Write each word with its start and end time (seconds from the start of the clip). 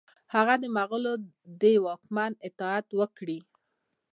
هغه 0.33 0.55
د 0.59 0.65
مغولو 0.77 1.13
د 1.61 1.63
واکمن 1.85 2.31
اطاعت 2.47 2.87
وکړي. 2.99 3.39